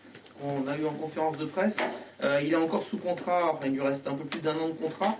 On 0.43 0.67
a 0.67 0.77
eu 0.77 0.85
en 0.85 0.93
conférence 0.93 1.37
de 1.37 1.45
presse. 1.45 1.77
il 2.41 2.53
est 2.53 2.55
encore 2.55 2.83
sous 2.83 2.97
contrat, 2.97 3.59
il 3.65 3.71
lui 3.71 3.81
reste 3.81 4.07
un 4.07 4.13
peu 4.13 4.23
plus 4.23 4.39
d'un 4.39 4.55
an 4.57 4.67
de 4.67 4.73
contrat. 4.73 5.17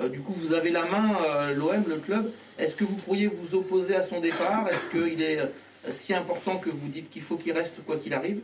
Euh, 0.00 0.08
du 0.08 0.20
coup, 0.20 0.32
vous 0.32 0.52
avez 0.52 0.70
la 0.70 0.84
main, 0.84 1.22
euh, 1.24 1.54
l'OM, 1.54 1.84
le 1.86 1.96
club. 1.96 2.32
Est-ce 2.58 2.74
que 2.74 2.84
vous 2.84 2.96
pourriez 2.96 3.26
vous 3.26 3.54
opposer 3.54 3.94
à 3.96 4.02
son 4.02 4.20
départ? 4.20 4.66
Est-ce 4.68 4.90
qu'il 4.90 5.20
est 5.22 5.38
euh, 5.38 5.46
si 5.90 6.14
important 6.14 6.58
que 6.58 6.70
vous 6.70 6.88
dites 6.88 7.10
qu'il 7.10 7.22
faut 7.22 7.36
qu'il 7.36 7.52
reste 7.52 7.84
quoi 7.84 7.96
qu'il 7.96 8.14
arrive? 8.14 8.40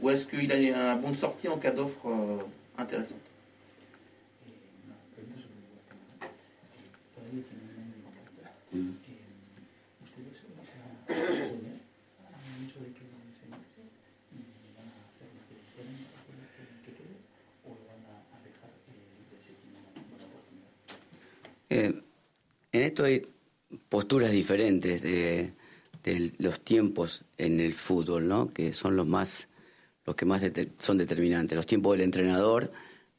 Ou 0.00 0.10
est-ce 0.10 0.26
qu'il 0.26 0.52
a 0.52 0.90
un 0.92 0.96
bon 0.96 1.10
de 1.10 1.16
sortie 1.16 1.48
en 1.48 1.56
cas 1.56 1.70
d'offre 1.70 2.06
intéressante? 2.76 3.16
En 22.76 22.82
esto 22.82 23.04
hay 23.04 23.26
posturas 23.88 24.30
diferentes 24.30 25.02
de, 25.02 25.52
los 26.38 26.60
tiempos 26.60 27.24
en 27.36 27.58
el 27.58 27.74
fútbol, 27.74 28.28
¿no? 28.28 28.52
Que 28.52 28.72
son 28.72 28.94
los 28.94 29.06
más, 29.06 29.48
los 30.04 30.14
que 30.14 30.24
más 30.24 30.42
son 30.78 30.98
determinantes. 30.98 31.56
Los 31.56 31.66
tiempos 31.66 31.92
del 31.94 32.02
entrenador, 32.02 32.70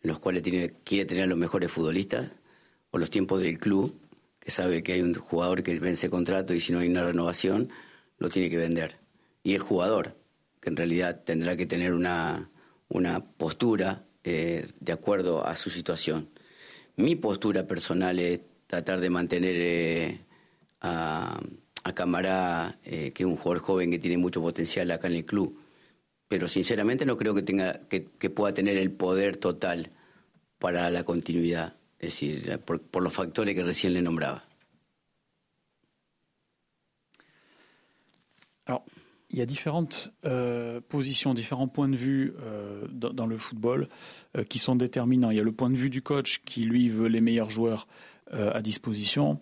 en 0.01 0.09
los 0.09 0.19
cuales 0.19 0.41
tiene, 0.43 0.69
quiere 0.85 1.05
tener 1.05 1.25
a 1.25 1.27
los 1.27 1.37
mejores 1.37 1.69
futbolistas, 1.69 2.29
o 2.91 2.97
los 2.97 3.09
tiempos 3.09 3.41
del 3.41 3.59
club, 3.59 3.99
que 4.39 4.51
sabe 4.51 4.83
que 4.83 4.93
hay 4.93 5.01
un 5.01 5.13
jugador 5.13 5.63
que 5.63 5.77
vence 5.79 6.09
contrato 6.09 6.53
y 6.53 6.61
si 6.61 6.71
no 6.71 6.79
hay 6.79 6.87
una 6.87 7.03
renovación, 7.03 7.69
lo 8.17 8.29
tiene 8.29 8.49
que 8.49 8.57
vender. 8.57 8.97
Y 9.43 9.53
el 9.53 9.59
jugador, 9.59 10.15
que 10.61 10.69
en 10.69 10.77
realidad 10.77 11.23
tendrá 11.25 11.57
que 11.57 11.65
tener 11.65 11.93
una, 11.93 12.49
una 12.87 13.25
postura 13.25 14.05
eh, 14.23 14.65
de 14.79 14.93
acuerdo 14.93 15.45
a 15.45 15.57
su 15.57 15.69
situación. 15.69 16.29
Mi 16.95 17.15
postura 17.15 17.67
personal 17.67 18.19
es 18.19 18.41
tratar 18.67 18.99
de 18.99 19.09
mantener 19.09 19.55
eh, 19.55 20.19
a, 20.81 21.39
a, 21.83 21.93
Camará, 21.93 22.79
eh, 22.83 23.11
que 23.11 23.23
es 23.23 23.27
un 23.27 23.37
jugador 23.37 23.59
joven 23.59 23.91
que 23.91 23.99
tiene 23.99 24.17
mucho 24.17 24.41
potencial 24.41 24.91
acá 24.91 25.07
en 25.07 25.15
el 25.15 25.25
club. 25.25 25.59
Pero 26.27 26.47
sinceramente 26.47 27.05
no 27.05 27.17
creo 27.17 27.33
que, 27.33 27.41
tenga, 27.41 27.81
que, 27.87 28.29
pueda 28.29 28.53
tener 28.53 28.77
el 28.77 28.91
poder 28.91 29.37
total 29.37 29.91
para 30.59 30.89
la 30.89 31.03
continuidad, 31.03 31.75
es 31.99 32.13
decir, 32.13 32.59
por, 32.59 33.01
los 33.01 33.13
factores 33.13 33.55
que 33.55 33.63
recién 33.63 33.93
le 33.93 34.01
nombraba. 34.01 34.43
il 39.29 39.39
y 39.39 39.41
a 39.41 39.45
différentes 39.45 40.09
euh, 40.25 40.79
positions, 40.81 41.33
différents 41.33 41.67
de 41.67 41.95
vue 41.95 42.35
euh, 42.41 42.66
dans, 42.91 43.25
le 43.25 43.37
football 43.37 43.87
euh, 44.37 44.43
qui 44.43 44.59
sont 44.59 44.75
déterminants. 44.75 45.31
Il 45.31 45.37
y 45.37 45.39
a 45.39 45.43
le 45.43 45.51
point 45.51 45.69
de 45.69 45.75
vue 45.75 45.89
du 45.89 46.01
coach 46.01 46.41
qui, 46.45 46.63
lui, 46.63 46.89
veut 46.89 47.07
les 47.07 47.21
meilleurs 47.21 47.49
joueurs 47.49 47.87
à 48.29 48.61
disposition, 48.61 49.39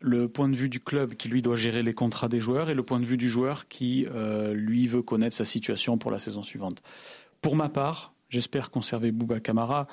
le 0.00 0.26
point 0.26 0.48
de 0.48 0.56
vue 0.56 0.68
du 0.68 0.80
club 0.80 1.14
qui, 1.14 1.28
lui, 1.28 1.40
doit 1.40 1.54
gérer 1.54 1.84
les 1.84 1.94
contrats 1.94 2.26
des 2.26 2.40
joueurs, 2.40 2.68
et 2.68 2.74
le 2.74 2.82
point 2.82 2.98
de 2.98 3.04
vue 3.04 3.16
du 3.16 3.28
joueur 3.28 3.68
qui, 3.68 4.08
lui, 4.52 4.88
veut 4.88 5.02
connaître 5.02 5.36
sa 5.36 5.44
situation 5.44 5.98
pour 5.98 6.10
la 6.10 6.18
saison 6.18 6.42
suivante. 6.42 6.82
Pour 7.40 7.54
ma 7.54 7.68
part, 7.68 8.12
J'espère 8.30 8.72
conserver 8.72 9.12
Bouba 9.12 9.38
Kamara, 9.38 9.86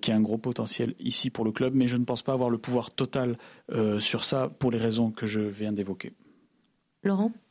qui 0.00 0.10
a 0.10 0.16
un 0.16 0.20
gros 0.20 0.38
potentiel 0.38 0.96
ici 0.98 1.30
pour 1.30 1.44
le 1.44 1.52
club, 1.52 1.72
mais 1.72 1.86
je 1.86 1.96
ne 1.96 2.04
pense 2.04 2.22
pas 2.22 2.32
avoir 2.32 2.50
le 2.50 2.58
pouvoir 2.58 2.90
total 2.90 3.38
sur 4.00 4.24
ça 4.24 4.48
pour 4.58 4.72
les 4.72 4.78
raisons 4.78 5.12
que 5.12 5.26
je 5.26 5.38
viens 5.38 5.72
d'évoquer. 5.72 6.12
Laurent? 7.04 7.30
euh, 7.30 7.45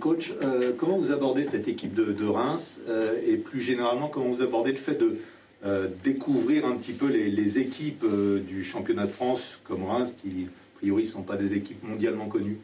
coach, 0.00 0.32
euh, 0.42 0.72
comment 0.76 0.98
vous 0.98 1.12
abordez 1.12 1.44
cette 1.44 1.68
équipe 1.68 1.94
de, 1.94 2.26
Reims 2.26 2.80
euh, 2.88 3.20
et 3.26 3.36
plus 3.36 3.60
généralement 3.60 4.08
comment 4.08 4.28
vous 4.28 4.42
abordez 4.42 4.72
le 4.72 4.78
fait 4.78 4.94
de 4.94 5.18
découvrir 6.04 6.64
un 6.64 6.76
petit 6.76 6.92
peu 6.92 7.08
les, 7.08 7.58
équipes 7.58 8.04
du 8.46 8.62
championnat 8.62 9.06
de 9.06 9.10
France 9.10 9.58
comme 9.64 9.82
Reims 9.84 10.14
qui 10.22 10.46
a 10.46 10.78
priori 10.78 11.02
ne 11.02 11.08
sont 11.08 11.22
pas 11.22 11.36
des 11.36 11.54
équipes 11.54 11.82
mondialement 11.82 12.28
connues? 12.28 12.58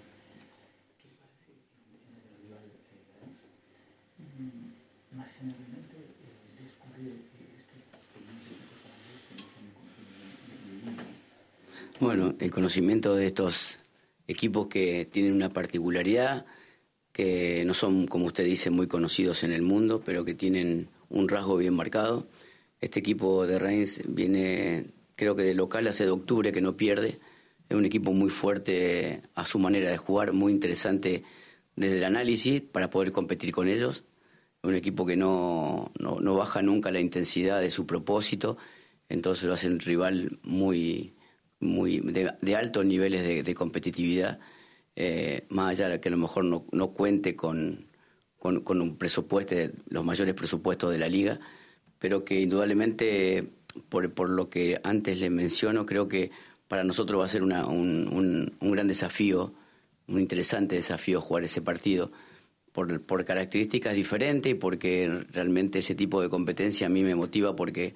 Bueno, 12.02 12.34
el 12.40 12.50
conocimiento 12.50 13.14
de 13.14 13.26
estos 13.26 13.78
equipos 14.26 14.66
que 14.66 15.04
tienen 15.04 15.34
una 15.34 15.50
particularidad 15.50 16.44
que 17.12 17.64
no 17.66 17.74
son, 17.74 18.06
como 18.06 18.26
usted 18.26 18.44
dice, 18.44 18.70
muy 18.70 18.86
conocidos 18.86 19.44
en 19.44 19.52
el 19.52 19.62
mundo, 19.62 20.02
pero 20.04 20.24
que 20.24 20.34
tienen 20.34 20.88
un 21.10 21.28
rasgo 21.28 21.56
bien 21.58 21.74
marcado. 21.74 22.26
Este 22.80 23.00
equipo 23.00 23.46
de 23.46 23.58
Reims 23.58 24.02
viene, 24.06 24.86
creo 25.14 25.36
que 25.36 25.42
de 25.42 25.54
local 25.54 25.86
hace 25.86 26.04
de 26.04 26.10
octubre 26.10 26.52
que 26.52 26.62
no 26.62 26.76
pierde. 26.76 27.20
Es 27.68 27.76
un 27.76 27.84
equipo 27.84 28.12
muy 28.12 28.30
fuerte 28.30 29.22
a 29.34 29.44
su 29.44 29.58
manera 29.58 29.90
de 29.90 29.98
jugar, 29.98 30.32
muy 30.32 30.52
interesante 30.52 31.22
desde 31.76 31.98
el 31.98 32.04
análisis 32.04 32.62
para 32.62 32.90
poder 32.90 33.12
competir 33.12 33.52
con 33.52 33.68
ellos. 33.68 34.04
Es 34.62 34.68
un 34.68 34.74
equipo 34.74 35.04
que 35.04 35.16
no, 35.16 35.92
no, 35.98 36.34
baja 36.34 36.62
nunca 36.62 36.90
la 36.90 37.00
intensidad 37.00 37.60
de 37.60 37.70
su 37.70 37.86
propósito, 37.86 38.56
entonces 39.08 39.44
lo 39.44 39.54
hace 39.54 39.66
un 39.66 39.80
rival 39.80 40.38
muy, 40.42 41.14
muy 41.60 41.98
de, 42.00 42.56
altos 42.56 42.86
niveles 42.86 43.44
de 43.44 43.54
competitividad 43.54 44.38
eh, 44.96 45.46
más 45.48 45.70
allá 45.70 45.88
de 45.88 46.00
que 46.00 46.08
a 46.08 46.12
lo 46.12 46.18
mejor 46.18 46.44
no, 46.44 46.66
no 46.72 46.88
cuente 46.92 47.34
con, 47.34 47.86
con, 48.38 48.80
un 48.80 48.96
presupuesto, 48.96 49.54
los 49.88 50.04
mayores 50.04 50.34
presupuestos 50.34 50.90
de 50.90 50.98
la 50.98 51.08
liga, 51.08 51.38
pero 51.98 52.24
que 52.24 52.40
indudablemente, 52.40 53.48
por, 53.88 54.12
por 54.12 54.30
lo 54.30 54.50
que 54.50 54.80
antes 54.82 55.18
le 55.18 55.30
menciono, 55.30 55.86
creo 55.86 56.08
que 56.08 56.30
para 56.66 56.84
nosotros 56.84 57.20
va 57.20 57.26
a 57.26 57.28
ser 57.28 57.42
un, 57.42 57.52
un, 57.52 58.72
gran 58.72 58.88
desafío, 58.88 59.52
un 60.08 60.20
interesante 60.20 60.74
desafío 60.74 61.20
jugar 61.20 61.44
ese 61.44 61.62
partido. 61.62 62.10
Por, 62.72 63.02
por, 63.02 63.26
características 63.26 63.94
diferentes 63.94 64.52
y 64.52 64.54
porque 64.54 65.26
realmente 65.30 65.80
ese 65.80 65.94
tipo 65.94 66.22
de 66.22 66.30
competencia 66.30 66.86
a 66.86 66.90
mí 66.90 67.02
me 67.02 67.14
motiva 67.14 67.54
porque 67.54 67.94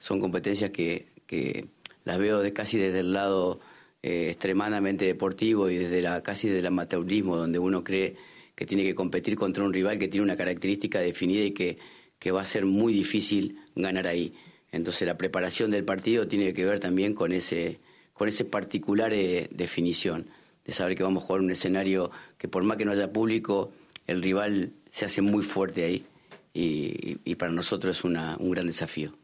son 0.00 0.18
competencias 0.18 0.70
que, 0.70 1.06
que 1.28 1.68
las 2.04 2.18
veo 2.18 2.40
de 2.40 2.52
casi 2.52 2.76
desde 2.76 2.98
el 2.98 3.12
lado 3.12 3.60
eh, 4.02 4.28
extremadamente 4.30 5.04
deportivo 5.04 5.68
y 5.68 5.76
desde 5.76 6.02
la 6.02 6.22
casi 6.22 6.48
del 6.48 6.66
amateurismo, 6.66 7.36
donde 7.36 7.58
uno 7.58 7.84
cree 7.84 8.16
que 8.54 8.66
tiene 8.66 8.82
que 8.82 8.94
competir 8.94 9.36
contra 9.36 9.64
un 9.64 9.72
rival 9.72 9.98
que 9.98 10.08
tiene 10.08 10.24
una 10.24 10.36
característica 10.36 11.00
definida 11.00 11.44
y 11.44 11.52
que, 11.52 11.78
que 12.18 12.30
va 12.30 12.42
a 12.42 12.46
ser 12.46 12.66
muy 12.66 12.92
difícil 12.92 13.58
ganar 13.74 14.06
ahí. 14.06 14.34
Entonces 14.72 15.06
la 15.06 15.16
preparación 15.16 15.70
del 15.70 15.84
partido 15.84 16.28
tiene 16.28 16.52
que 16.52 16.64
ver 16.64 16.78
también 16.78 17.14
con 17.14 17.32
ese, 17.32 17.80
con 18.12 18.28
ese 18.28 18.44
particular 18.44 19.12
eh, 19.12 19.48
definición, 19.50 20.30
de 20.64 20.72
saber 20.72 20.96
que 20.96 21.02
vamos 21.02 21.24
a 21.24 21.26
jugar 21.26 21.42
un 21.42 21.50
escenario 21.50 22.10
que 22.38 22.48
por 22.48 22.62
más 22.62 22.76
que 22.76 22.84
no 22.84 22.92
haya 22.92 23.12
público, 23.12 23.72
el 24.06 24.22
rival 24.22 24.72
se 24.88 25.04
hace 25.04 25.22
muy 25.22 25.42
fuerte 25.42 25.84
ahí 25.84 26.04
y, 26.52 27.34
para 27.36 27.52
nosotros 27.52 27.98
es 27.98 28.04
una, 28.04 28.36
un 28.38 28.50
gran 28.50 28.66
desafío. 28.66 29.14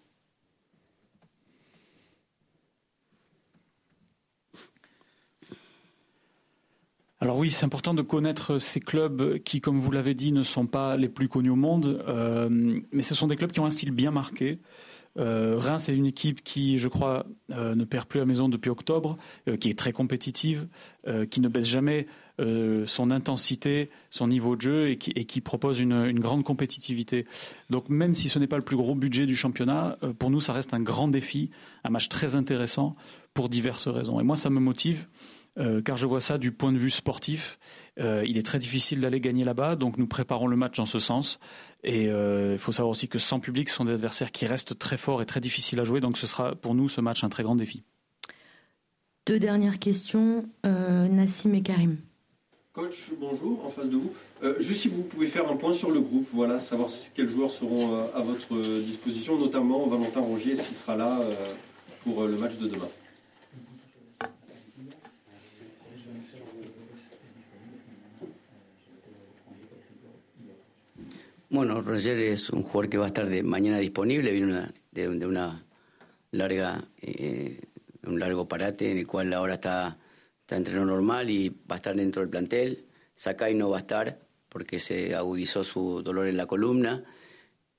Alors 7.27 7.39
oui, 7.39 7.51
c'est 7.51 7.65
important 7.65 7.93
de 7.93 8.03
connaître 8.03 8.59
ces 8.59 8.79
clubs 8.79 9.39
qui, 9.43 9.61
comme 9.61 9.81
vous 9.81 9.91
l'avez 9.91 10.15
dit, 10.15 10.31
ne 10.31 10.45
sont 10.45 10.69
pas 10.69 10.97
les 10.97 11.09
plus 11.09 11.29
connus 11.29 11.51
au 11.51 11.57
monde, 11.57 12.01
euh, 12.07 12.79
mais 12.93 13.03
ce 13.03 13.17
sont 13.17 13.27
des 13.27 13.35
clubs 13.35 13.51
qui 13.51 13.59
ont 13.59 13.67
un 13.67 13.71
style 13.71 13.91
bien 13.91 14.13
marqué. 14.13 14.61
Euh, 15.19 15.57
Reims 15.59 15.89
est 15.89 15.97
une 15.97 16.07
équipe 16.07 16.45
qui, 16.45 16.79
je 16.79 16.87
crois, 16.87 17.27
euh, 17.51 17.75
ne 17.75 17.85
perd 17.85 18.07
plus 18.07 18.21
à 18.21 18.27
maison 18.27 18.49
depuis 18.49 18.71
octobre, 18.71 19.17
qui 19.59 19.69
est 19.69 19.77
très 19.77 19.91
compétitive, 19.91 20.69
qui 21.29 21.41
ne 21.41 21.49
baisse 21.49 21.67
jamais 21.67 22.07
son 22.39 23.11
intensité, 23.11 23.91
son 24.11 24.29
niveau 24.29 24.55
de 24.55 24.61
jeu 24.61 24.91
et 24.91 24.97
qui, 24.97 25.41
propose 25.41 25.81
une, 25.81 26.21
grande 26.21 26.45
compétitivité. 26.45 27.27
Donc 27.71 27.89
même 27.89 28.15
si 28.15 28.29
ce 28.29 28.39
n'est 28.39 28.47
pas 28.47 28.57
le 28.57 28.63
plus 28.63 28.77
gros 28.77 28.95
budget 28.95 29.27
du 29.27 29.35
championnat, 29.35 29.97
pour 30.21 30.31
nous, 30.31 30.41
ça 30.41 30.53
reste 30.53 30.75
un 30.75 30.81
grand 30.81 31.09
défi, 31.09 31.51
un 31.83 31.91
match 31.91 32.09
très 32.09 32.37
intéressant 32.37 32.95
pour 33.35 33.49
diverses 33.49 33.89
raisons. 33.89 34.21
Et 34.21 34.23
moi, 34.23 34.37
ça 34.37 34.49
me 34.49 34.61
motive. 34.61 35.09
Car 35.85 35.97
je 35.97 36.07
vois 36.07 36.21
ça 36.21 36.39
du 36.39 36.53
point 36.53 36.73
de 36.73 36.79
vue 36.79 36.91
sportif. 36.91 37.59
il 37.99 38.37
est 38.37 38.45
très 38.45 38.59
difficile 38.59 39.01
d'aller 39.01 39.21
gagner 39.21 39.45
là-bas, 39.45 39.77
donc 39.77 39.97
nous 39.99 40.07
préparons 40.07 40.47
le 40.47 40.57
match 40.57 40.79
en 40.79 40.87
ce 40.87 40.99
sens. 40.99 41.39
Et 41.87 42.09
euh, 42.09 42.55
il 42.55 42.59
faut 42.59 42.73
savoir 42.73 42.91
aussi 42.91 43.09
que 43.09 43.21
sans 43.21 43.39
public, 43.39 43.69
ce 43.69 43.77
sont 43.77 43.85
des 43.85 43.93
adversaires 43.93 44.33
qui 44.33 44.45
restent 44.45 44.77
très 44.77 44.97
forts 44.97 45.23
et 45.23 45.27
très 45.27 45.41
difficiles 45.41 45.79
à 45.79 45.85
jouer. 45.85 46.01
Donc 46.01 46.19
ce 46.19 46.27
sera 46.27 46.57
pour 46.57 46.75
nous 46.75 46.89
ce 46.89 47.01
match 47.01 47.23
un 47.23 47.29
très 47.29 47.45
grand 47.45 47.55
défi. 47.55 47.85
Deux 49.27 49.39
dernières 49.39 49.79
questions, 49.79 50.45
euh, 50.67 51.09
Nassim 51.09 51.55
et 51.55 51.63
Karim. 51.63 51.99
Coach, 52.73 53.11
bonjour, 53.19 53.65
en 53.65 53.71
face 53.71 53.89
de 53.89 53.97
vous. 53.97 54.13
Euh, 54.43 54.61
juste 54.61 54.83
si 54.83 54.89
vous 54.89 55.03
pouvez 55.03 55.29
faire 55.29 55.51
un 55.51 55.57
point 55.57 55.73
sur 55.73 55.91
le 55.91 56.01
groupe, 56.01 56.29
voilà, 56.33 56.61
savoir 56.61 56.91
quels 57.15 57.29
joueurs 57.29 57.51
seront 57.51 58.05
à 58.15 58.21
votre 58.21 58.55
disposition, 58.83 59.39
notamment 59.39 59.87
Valentin 59.87 60.21
Rongier, 60.21 60.53
est-ce 60.53 60.65
qu'il 60.65 60.77
sera 60.77 60.97
là 60.97 61.21
pour 62.05 62.25
le 62.25 62.37
match 62.37 62.57
de 62.59 62.69
demain? 62.69 62.89
Bueno, 71.57 71.81
Roger 71.81 72.19
es 72.19 72.51
un 72.51 72.63
jugador 72.63 72.91
que 72.91 72.99
va 72.99 73.05
a 73.05 73.07
estar 73.07 73.27
de 73.27 73.43
mañana 73.43 73.79
disponible, 73.79 74.31
viene 74.31 74.75
de, 74.91 75.27
una 75.27 75.65
larga, 76.31 76.87
eh, 77.01 77.63
un 78.03 78.21
largo 78.21 78.47
parate 78.47 78.91
en 78.91 78.99
el 78.99 79.07
cual 79.07 79.33
ahora 79.33 79.55
está, 79.55 79.97
está 80.39 80.57
entrenando 80.57 80.93
normal 80.93 81.31
y 81.31 81.49
va 81.49 81.57
a 81.71 81.75
estar 81.77 81.97
dentro 81.97 82.21
del 82.21 82.29
plantel. 82.29 82.85
Sakai 83.15 83.55
no 83.55 83.71
va 83.71 83.79
a 83.79 83.81
estar 83.81 84.21
porque 84.51 84.79
se 84.79 85.15
agudizó 85.15 85.65
su 85.65 86.03
dolor 86.03 86.27
en 86.27 86.37
la 86.37 86.45
columna. 86.45 87.05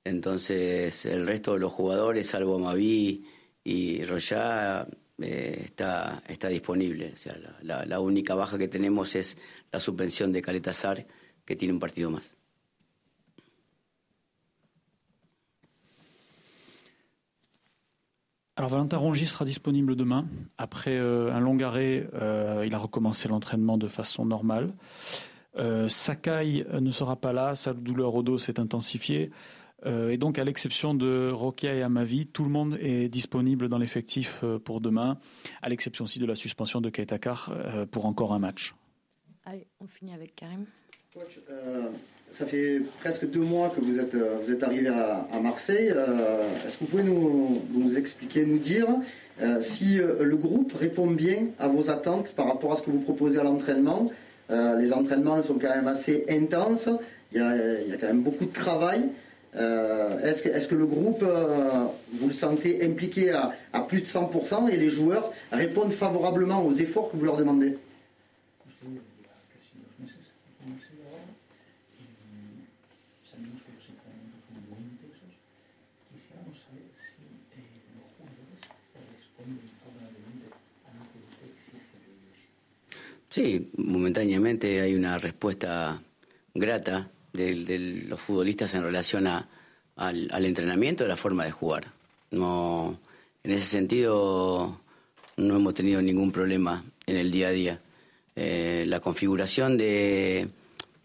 Entonces 0.04 1.06
el 1.06 1.28
resto 1.28 1.54
de 1.54 1.60
los 1.60 1.72
jugadores, 1.72 2.26
salvo 2.26 2.58
Mavi 2.58 3.28
y 3.63 4.04
Roya, 4.06 4.88
eh, 5.22 5.62
está, 5.66 6.24
está 6.28 6.48
disponible. 6.48 7.12
O 7.13 7.18
sea, 7.18 7.38
la, 7.62 7.86
la, 7.86 8.00
única 8.00 8.34
baja 8.34 8.58
que 8.58 8.70
tenemos 8.70 9.13
es 9.13 9.38
la 9.72 9.80
suspensión 9.80 10.34
de 10.34 10.42
Caletazar, 10.42 11.06
que 11.46 11.56
tiene 11.56 11.76
un 11.76 11.80
partido 11.80 12.10
más. 12.10 12.38
Alors 18.58 18.72
Valentin 18.72 18.98
Rongier 18.98 19.28
sera 19.28 19.46
disponible 19.46 19.96
demain. 19.96 20.26
Après 20.58 20.98
euh, 20.98 21.32
un 21.32 21.39
long 21.39 21.60
arrêt, 21.60 22.10
euh, 22.15 22.63
il 22.65 22.74
a 22.74 22.80
recommencé 22.80 23.28
l'entraînement 23.28 23.78
de 23.78 23.88
façon 23.88 24.26
normale. 24.26 24.74
Euh, 25.60 25.88
Sakai 25.89 26.65
ne 26.74 26.89
sera 26.89 27.17
pas 27.17 27.34
là, 27.34 27.54
sa 27.54 27.76
douleur 27.76 28.15
au 28.15 28.24
dos 28.24 28.39
s'est 28.39 28.60
intensifiée. 28.60 29.30
et 29.86 30.17
donc, 30.17 30.39
à 30.39 30.43
l'exception 30.43 30.96
de 30.96 31.30
Rokia 31.32 31.76
et 31.76 31.84
Amavi, 31.84 32.26
tout 32.26 32.43
le 32.43 32.50
monde 32.50 32.80
est 32.82 33.10
disponible 33.10 33.67
dans 33.70 33.78
l'effectif 33.78 34.43
pour 34.65 34.82
demain, 34.82 35.20
à 35.62 35.70
l'exception 35.70 36.06
aussi 36.06 36.17
de 36.17 36.26
la 36.26 36.36
suspension 36.36 36.82
de 36.82 36.89
Kaitakar 36.89 37.54
pour 37.91 38.08
encore 38.08 38.34
un 38.34 38.39
match. 38.39 38.74
Allez, 39.50 39.66
on 39.80 39.88
finit 39.88 40.14
avec 40.14 40.36
Karim. 40.36 40.66
Coach, 41.14 41.40
ça 42.34 42.46
fait 42.46 42.82
presque 43.00 43.30
deux 43.30 43.40
mois 43.40 43.70
que 43.70 43.80
vous 43.80 43.98
êtes, 43.98 44.14
euh, 44.14 44.40
arrivé 44.62 44.90
à, 44.90 45.40
Marseille. 45.42 45.90
Euh, 45.96 46.40
est-ce 46.66 46.78
que 46.78 46.84
vous 46.84 46.90
pouvez 46.90 47.04
nous, 47.04 47.62
nous 47.72 47.98
expliquer, 47.98 48.46
nous 48.46 48.58
dire 48.58 48.88
euh, 49.42 49.62
si 49.62 50.00
le 50.00 50.36
groupe 50.36 50.74
répond 50.74 51.08
bien 51.08 51.46
à 51.60 51.70
vos 51.70 51.90
attentes 51.90 52.34
par 52.34 52.48
rapport 52.48 52.74
à 52.74 52.76
ce 52.76 52.82
que 52.82 52.92
vous 52.92 53.00
proposez 53.00 53.40
à 53.40 53.44
l'entraînement? 53.44 54.12
Les 54.50 54.94
entraînements 54.94 55.42
sont 55.44 55.56
quand 55.56 55.76
même 55.76 55.88
assez 55.88 56.26
intenses. 56.30 56.90
Il 57.34 57.40
y 57.40 57.42
a, 57.42 57.98
quand 58.00 58.08
même 58.08 58.24
beaucoup 58.24 58.46
de 58.46 58.54
travail. 58.54 59.08
est-ce, 59.54 60.44
que, 60.44 60.50
est-ce 60.50 60.68
que 60.70 60.76
le 60.76 60.86
groupe, 60.86 61.24
vous 62.14 62.28
le 62.28 62.34
sentez 62.34 62.86
impliqué 62.86 63.32
à, 63.32 63.54
à 63.74 63.82
plus 63.82 64.02
de 64.02 64.06
100% 64.06 64.70
et 64.70 64.78
les 64.78 64.88
joueurs 64.88 65.34
répondent 65.52 65.92
favorablement 65.92 66.66
aux 66.66 66.72
efforts 66.72 67.12
que 67.12 67.18
vous 67.18 67.26
leur 67.26 67.36
demandez? 67.36 67.78
Sí, 83.38 83.69
momentáneamente 83.78 84.82
hay 84.82 84.95
una 84.95 85.19
respuesta 85.19 86.02
grata 86.56 87.12
de, 87.34 88.04
los 88.08 88.19
futbolistas 88.19 88.73
en 88.73 88.82
relación 88.82 89.28
a, 89.28 89.47
al, 89.95 90.43
entrenamiento 90.43 91.06
y 91.06 91.08
la 91.08 91.17
forma 91.17 91.45
de 91.45 91.52
jugar. 91.52 91.93
No, 92.32 93.00
en 93.43 93.52
ese 93.52 93.67
sentido 93.67 94.82
no 95.36 95.56
hemos 95.56 95.76
tenido 95.76 96.02
ningún 96.02 96.32
problema 96.32 96.84
en 97.06 97.17
el 97.17 97.30
día 97.30 97.50
a 97.50 97.52
día. 97.52 97.80
Eh, 98.36 98.86
la 98.88 99.02
configuración 99.02 99.78
de, 99.78 100.50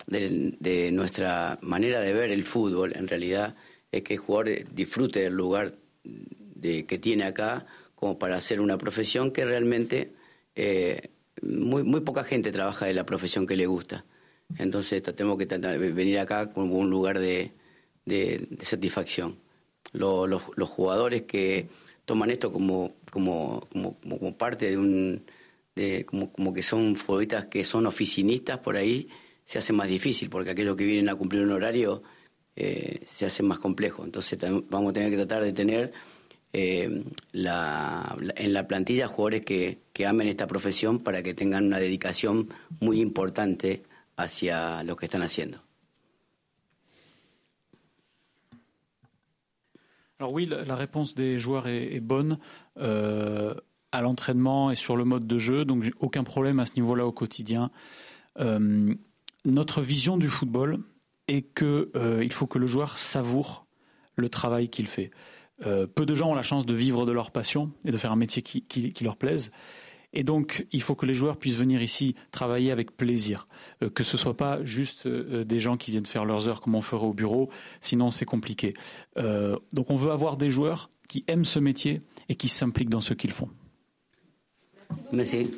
de, 0.07 0.91
nuestra 0.91 1.59
manera 1.61 2.01
de 2.01 2.15
ver 2.15 2.31
el 2.31 2.45
fútbol 2.45 2.95
en 2.97 3.09
realidad 3.09 3.57
es 3.91 4.05
que 4.05 4.15
el 4.15 4.21
jugador 4.21 4.73
disfrute 4.75 5.21
del 5.21 5.35
lugar 5.35 5.75
de, 6.03 6.87
que 6.87 6.97
tiene 6.97 7.25
acá 7.25 7.67
como 7.95 8.19
para 8.19 8.39
hacer 8.39 8.59
una 8.59 8.79
profesión 8.79 9.33
que 9.33 9.45
realmente 9.45 10.13
eh, 10.57 11.11
muy, 11.43 11.83
muy 11.83 12.01
poca 12.01 12.25
gente 12.25 12.53
trabaja 12.53 12.87
de 12.87 12.95
la 12.95 13.05
profesión 13.05 13.47
que 13.47 13.57
le 13.57 13.67
gusta. 13.67 14.05
Entonces 14.59 15.03
tenemos 15.03 15.39
que 15.39 15.47
venir 15.47 16.19
acá 16.19 16.51
como 16.51 16.77
un 16.77 16.91
lugar 16.91 17.19
de, 17.19 17.53
de, 18.05 18.49
satisfacción. 18.63 19.39
Los, 19.93 20.29
los, 20.29 20.69
jugadores 20.69 21.23
que 21.23 21.69
toman 22.05 22.31
esto 22.31 22.53
como, 22.53 22.95
como, 23.11 23.69
como, 23.71 24.37
parte 24.37 24.71
de 24.71 24.79
un... 24.79 25.25
De, 25.75 26.05
como, 26.05 26.31
como 26.31 26.53
que 26.53 26.63
son 26.63 26.97
futbolistas 26.97 27.47
que 27.47 27.65
son 27.65 27.87
oficinistas 27.87 28.59
por 28.59 28.77
ahí, 28.77 29.09
se 29.47 29.59
hace 29.59 29.73
más 29.73 29.89
difícil, 29.89 30.29
porque 30.29 30.51
aquellos 30.51 30.77
que 30.77 30.85
vienen 30.85 31.09
a 31.09 31.15
cumplir 31.15 31.43
un 31.43 31.51
horario 31.51 32.03
eh, 32.55 33.03
se 33.07 33.25
hace 33.25 33.43
más 33.43 33.59
complejo. 33.59 34.05
Entonces 34.05 34.39
vamos 34.69 34.91
a 34.91 34.93
tener 34.93 35.11
que 35.11 35.17
tratar 35.17 35.43
de 35.43 35.53
tener 35.53 35.93
eh, 36.53 37.05
la, 37.33 38.17
en 38.37 38.53
la 38.53 38.67
plantilla 38.67 39.09
jugadores 39.09 39.45
que, 39.45 39.79
que, 39.93 40.07
amen 40.07 40.29
esta 40.29 40.47
profesión 40.47 40.99
para 40.99 41.23
que 41.23 41.35
tengan 41.35 41.67
una 41.67 41.79
dedicación 41.79 42.49
muy 42.81 43.01
importante 43.01 43.83
hacia 44.17 44.83
lo 44.83 44.97
que 44.97 45.07
están 45.07 45.23
haciendo. 45.23 45.63
Alors 50.19 50.33
oui, 50.33 50.47
la, 50.47 50.77
réponse 50.77 51.17
des 51.17 51.37
joueurs 51.37 51.67
est, 51.67 51.99
bonne 51.99 52.39
euh, 52.79 53.55
à 53.91 54.03
l'entraînement 54.03 54.71
et 54.71 54.77
sur 54.77 54.97
le 54.97 55.05
mode 55.05 55.27
de 55.27 55.39
jeu, 55.39 55.65
donc 55.65 55.91
aucun 55.99 56.23
problème 56.23 56.61
à 56.61 56.67
ce 56.67 56.75
niveau-là 56.77 57.05
au 57.05 57.11
quotidien. 57.11 57.73
Euh, 58.39 58.95
notre 59.45 59.83
vision 59.83 60.17
du 60.17 60.29
football 60.29 60.79
est 61.27 61.53
qu'il 61.57 61.89
euh, 61.97 62.29
faut 62.31 62.47
que 62.47 62.59
le 62.59 62.69
joueur 62.69 62.99
savoure 62.99 63.67
le 64.15 64.29
travail 64.29 64.69
qu'il 64.69 64.87
fait. 64.87 65.11
Euh, 65.67 65.87
peu 65.87 66.07
de 66.07 66.15
gens 66.15 66.31
ont 66.31 66.35
la 66.35 66.43
chance 66.43 66.67
de 66.67 66.75
vivre 66.75 67.07
de 67.07 67.13
leur 67.13 67.31
passion 67.31 67.71
et 67.85 67.91
de 67.91 67.97
faire 67.97 68.13
un 68.13 68.17
métier 68.17 68.43
qui, 68.43 68.95
leur 69.03 69.17
plaise. 69.17 69.51
Et 70.13 70.25
donc, 70.25 70.67
il 70.73 70.83
faut 70.83 70.95
que 70.95 71.07
les 71.07 71.15
joueurs 71.15 71.39
puissent 71.39 71.57
venir 71.57 71.83
ici 71.83 72.15
travailler 72.33 72.71
avec 72.71 72.97
plaisir, 72.97 73.49
euh, 73.83 73.89
que 73.89 74.05
ce 74.05 74.17
soit 74.17 74.37
pas 74.37 74.63
juste 74.65 75.07
euh, 75.07 75.45
des 75.45 75.59
gens 75.59 75.77
qui 75.77 75.91
viennent 75.91 76.07
faire 76.07 76.27
leurs 76.27 76.49
heures 76.49 76.61
comme 76.61 76.75
on 76.75 76.83
ferait 76.83 77.07
au 77.07 77.15
bureau, 77.15 77.49
sinon 77.81 78.11
c'est 78.11 78.27
compliqué. 78.27 78.75
Donc, 79.17 79.91
on 79.91 79.97
veut 79.97 80.11
avoir 80.11 80.37
des 80.37 80.51
joueurs 80.51 80.91
qui 81.09 81.25
aiment 81.29 81.45
ce 81.45 81.59
métier 81.59 82.03
et 82.29 82.35
qui 82.35 82.49
s'impliquent 82.49 82.91
dans 82.91 83.01
ce 83.01 83.15
qu'ils 83.15 83.33
font. 83.33 83.49
Merci. 85.13 85.51